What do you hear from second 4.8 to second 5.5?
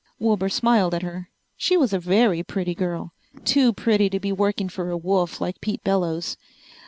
a wolf